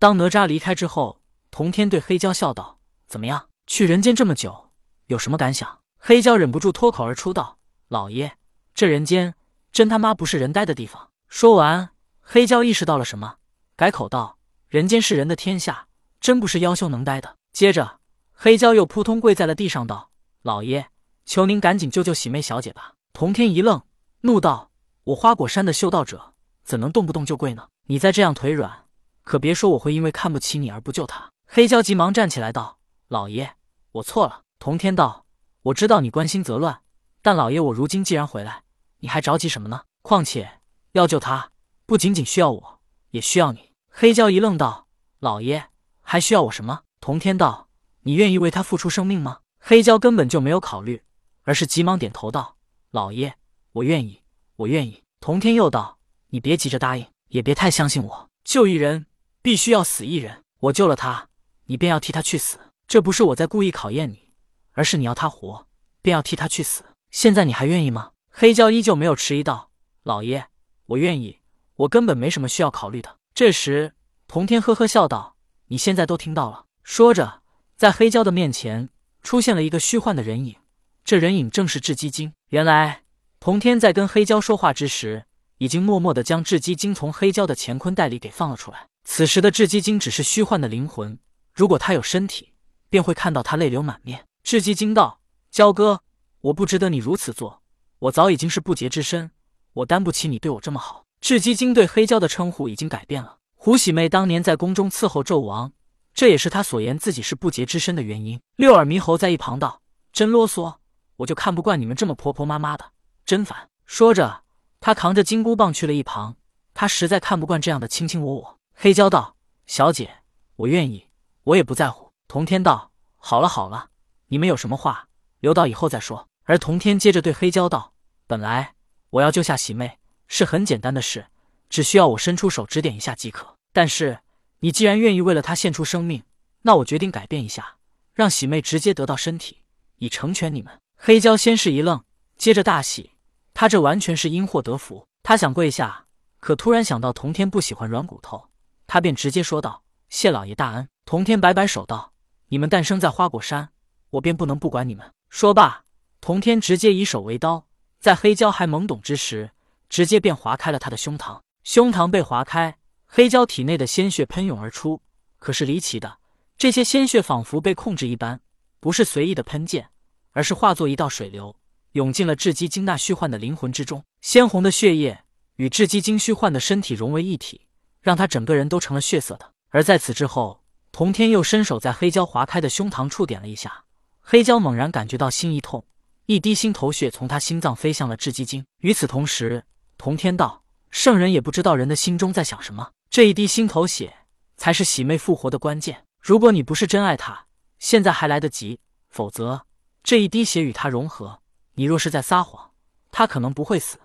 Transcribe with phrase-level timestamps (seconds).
[0.00, 1.20] 当哪吒离开之后，
[1.50, 3.50] 童天对黑蛟笑道：“怎么样？
[3.66, 4.70] 去人间这么久，
[5.08, 8.38] 有什么感想？”黑蛟忍不住脱口而出道：“老爷，
[8.74, 9.34] 这人间
[9.70, 11.90] 真他妈不是人待的地方。”说完，
[12.22, 13.34] 黑蛟意识到了什么，
[13.76, 15.86] 改口道：“人间是人的天下，
[16.18, 18.00] 真不是妖修能待的。”接着，
[18.32, 20.10] 黑蛟又扑通跪在了地上，道
[20.40, 20.88] ：“老爷，
[21.26, 23.82] 求您赶紧救救喜妹小姐吧！”童天一愣，
[24.22, 24.70] 怒道
[25.04, 26.32] ：“我花果山的修道者，
[26.64, 27.68] 怎能动不动就跪呢？
[27.88, 28.86] 你再这样腿软，
[29.22, 33.54] 可别说我会因为看不起你而不救他。”黑蛟急忙站起来道：“老爷，
[33.92, 35.26] 我错了。”童天道。
[35.62, 36.80] 我知道你关心则乱，
[37.20, 38.62] 但老爷我如今既然回来，
[39.00, 39.82] 你还着急什么呢？
[40.00, 40.60] 况且
[40.92, 41.50] 要救他，
[41.84, 43.72] 不仅仅需要我，也需要你。
[43.90, 44.86] 黑蛟一愣道
[45.20, 45.68] ：“老爷
[46.00, 47.68] 还需要我什么？”童天道
[48.04, 51.02] ：“你愿意为他付出生命吗？”黑蛟根本就没有考虑，
[51.42, 52.56] 而是急忙点头道
[52.90, 53.34] ：“老爷，
[53.72, 54.22] 我愿意，
[54.56, 55.98] 我愿意。”童天又道
[56.32, 58.30] ：“你别急着答应，也别太相信我。
[58.44, 59.04] 救一人，
[59.42, 60.42] 必须要死一人。
[60.60, 61.28] 我救了他，
[61.66, 62.58] 你便要替他去死。
[62.86, 64.30] 这不是我在故意考验你。”
[64.72, 65.66] 而是你要他活，
[66.00, 66.84] 便要替他去死。
[67.10, 68.12] 现在你还愿意吗？
[68.30, 69.70] 黑蛟依旧没有迟疑道
[70.04, 70.46] ：“老爷，
[70.86, 71.40] 我愿意，
[71.74, 73.94] 我根本没什么需要考虑的。”这时，
[74.28, 77.42] 童天呵呵笑道：“你现在都听到了。”说着，
[77.76, 78.88] 在黑蛟的面前
[79.22, 80.56] 出现了一个虚幻的人影，
[81.04, 82.32] 这人影正是雉鸡精。
[82.50, 83.02] 原来，
[83.40, 85.26] 童天在跟黑蛟说话之时，
[85.58, 88.89] 已经默默的将雉鸡精从黑蛟的乾坤袋里给放了出来。
[89.12, 91.18] 此时的雉鸡精只是虚幻的灵魂，
[91.52, 92.52] 如果他有身体，
[92.88, 94.24] 便会看到他泪流满面。
[94.44, 96.04] 雉鸡精道：“焦哥，
[96.42, 97.60] 我不值得你如此做，
[97.98, 99.32] 我早已经是不洁之身，
[99.72, 103.38] 我担不起你对我这么好。”雉鸡精对黑蛟的称呼已经改变了。
[103.56, 105.72] 胡喜妹当年在宫中伺候纣王，
[106.14, 108.40] 这也是她所言自己是不洁之身的原因。
[108.54, 109.82] 六耳猕猴在一旁道
[110.14, 110.76] ：“真啰嗦，
[111.16, 112.92] 我就看不惯你们这么婆婆妈妈的，
[113.26, 114.44] 真烦。”说着，
[114.78, 116.36] 他扛着金箍棒去了一旁。
[116.72, 118.59] 他实在看不惯这样的卿卿我我。
[118.82, 119.36] 黑蛟道
[119.68, 120.22] ：“小姐，
[120.56, 121.06] 我愿意，
[121.44, 123.90] 我也不在乎。”童天道：“好了好了。”
[124.28, 125.06] 你们有什么话，
[125.40, 126.26] 留到以后再说。
[126.44, 127.92] 而童天接着对黑蛟道
[128.26, 128.72] ：“本来
[129.10, 131.26] 我要救下喜妹是很简单的事，
[131.68, 133.54] 只需要我伸出手指点一下即可。
[133.74, 134.20] 但是
[134.60, 136.22] 你既然愿意为了她献出生命，
[136.62, 137.76] 那我决定改变一下，
[138.14, 139.58] 让喜妹直接得到身体，
[139.98, 142.02] 以成全你们。”黑蛟先是一愣，
[142.38, 143.10] 接着大喜，
[143.52, 145.06] 他这完全是因祸得福。
[145.22, 146.06] 他想跪下，
[146.38, 148.48] 可突然想到童天不喜欢软骨头，
[148.92, 152.12] 他便直接说道：“谢老爷大恩。”童天摆摆手道
[152.50, 153.68] ：“你们诞生在花果山。”
[154.10, 155.14] 我便不能不管你们。
[155.28, 155.84] 说罢，
[156.20, 157.68] 童天直接以手为刀，
[158.00, 159.52] 在黑蛟还懵懂之时，
[159.88, 161.40] 直接便划开了他的胸膛。
[161.62, 165.00] 胸膛被划开，黑蛟体内的鲜血喷涌而出。
[165.38, 166.18] 可是离奇的，
[166.56, 168.40] 这些鲜血仿佛被控制一般，
[168.80, 169.88] 不是随意的喷溅，
[170.32, 171.54] 而是化作一道水流，
[171.92, 174.02] 涌进了雉鸡精那虚幻的灵魂之中。
[174.20, 175.22] 鲜红的血液
[175.54, 177.68] 与雉鸡精虚幻的身体融为一体，
[178.00, 179.52] 让他整个人都成了血色的。
[179.70, 180.62] 而在此之后，
[180.92, 183.84] 童天又伸手在黑蛟划开的胸膛触点了一下。
[184.20, 185.84] 黑蛟猛然感觉到心一痛，
[186.26, 188.64] 一滴心头血从他心脏飞向了雉鸡精。
[188.78, 189.64] 与此同时，
[189.98, 194.12] 童天道：“圣人也不知道人的心中在想什么，这一滴心头血
[194.56, 196.04] 才是喜妹复活的关键。
[196.20, 197.46] 如果你不是真爱她，
[197.78, 198.78] 现在还来得及；
[199.08, 199.62] 否则，
[200.02, 201.40] 这一滴血与她融合，
[201.74, 202.70] 你若是在撒谎，
[203.10, 203.98] 她可能不会死，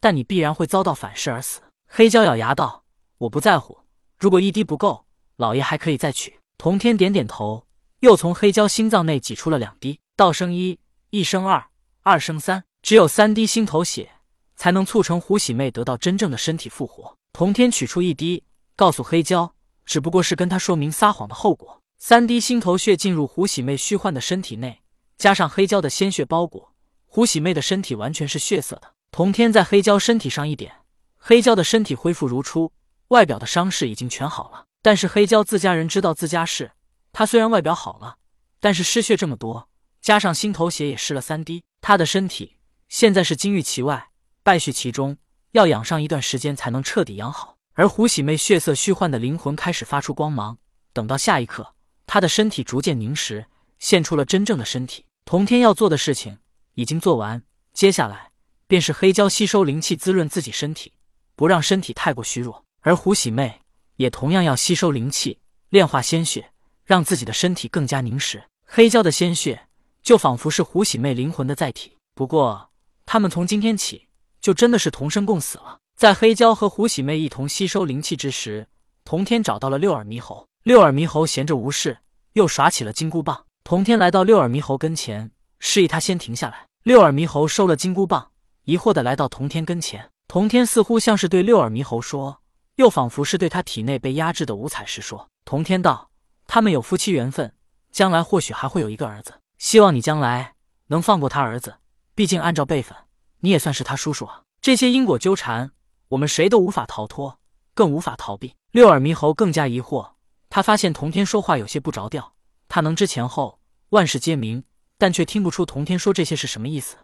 [0.00, 2.81] 但你必然会遭到反噬而死。”黑胶咬牙道
[3.22, 3.78] ：“我不在乎，
[4.18, 5.04] 如果一滴不够，
[5.36, 7.64] 老爷还可以再取。”童天点点头。
[8.00, 11.68] 又从黑蛟心脏内挤出了两滴，道生一，一生二，
[12.02, 14.10] 二生三，只有三滴心头血，
[14.56, 17.16] 才能促成胡喜妹得到真正的身体复活。
[17.32, 18.42] 童天取出一滴，
[18.74, 19.52] 告诉黑蛟，
[19.86, 21.80] 只不过是跟他说明撒谎的后果。
[21.98, 24.80] 三滴心头血进入胡喜妹虚幻的身体内，
[25.16, 26.72] 加上黑蛟的鲜血包裹，
[27.06, 28.94] 胡喜妹的身体完全是血色的。
[29.12, 30.74] 童天在黑蛟身体上一点，
[31.16, 32.72] 黑蛟的身体恢复如初，
[33.12, 34.64] 外表的伤势已经全好了。
[34.80, 36.72] 但是黑胶自家人知道自家事。
[37.12, 38.16] 他虽然外表好了，
[38.58, 39.68] 但是失血这么多，
[40.00, 42.56] 加上心头血也失了三滴，他的身体
[42.88, 44.08] 现在是金玉其外，
[44.42, 45.18] 败絮其中，
[45.50, 47.58] 要养上一段时间才能彻底养好。
[47.74, 50.56] 而胡喜妹血色虚幻的灵魂开始发出光芒，
[50.94, 51.74] 等到下一刻，
[52.06, 53.44] 她的身体逐渐凝实，
[53.78, 55.04] 现出了真正的身体。
[55.26, 56.38] 童天要做的事情
[56.74, 57.42] 已经做完，
[57.74, 58.30] 接下来
[58.66, 60.94] 便是黑蛟吸收灵气滋润自己身体，
[61.36, 62.64] 不让身体太过虚弱。
[62.82, 63.62] 而胡喜妹
[63.96, 65.40] 也同样要吸收灵气，
[65.70, 66.50] 炼化鲜血。
[66.84, 69.68] 让自己的身体更加凝实，黑蛟的鲜血
[70.02, 71.96] 就仿佛是胡喜妹灵魂的载体。
[72.12, 72.70] 不过，
[73.06, 74.08] 他们从今天起
[74.40, 75.78] 就真的是同生共死了。
[75.96, 78.66] 在黑蛟和胡喜妹一同吸收灵气之时，
[79.04, 80.46] 童天找到了六耳猕猴。
[80.64, 81.96] 六耳猕猴闲着无事，
[82.32, 83.46] 又耍起了金箍棒。
[83.62, 85.30] 童天来到六耳猕猴跟前，
[85.60, 86.66] 示意他先停下来。
[86.82, 88.32] 六耳猕猴收了金箍棒，
[88.64, 90.10] 疑惑的来到童天跟前。
[90.26, 92.40] 童天似乎像是对六耳猕猴说
[92.76, 96.10] ：“又仿佛是对他体内被压制的五彩石说：“童天道，
[96.46, 97.54] 他们有夫妻缘分，
[97.90, 99.40] 将来或许还会有一个儿子。
[99.58, 100.54] 希望你将来
[100.86, 101.76] 能放过他儿子，
[102.14, 102.96] 毕竟按照辈分，
[103.40, 104.42] 你也算是他叔叔啊。
[104.60, 105.72] 这些因果纠缠，
[106.08, 107.38] 我们谁都无法逃脱，
[107.74, 110.12] 更无法逃避。”六耳猕猴更加疑惑，
[110.48, 112.32] 他发现童天说话有些不着调。
[112.68, 113.60] 他能知前后，
[113.90, 114.64] 万事皆明，
[114.96, 116.96] 但却听不出童天说这些是什么意思。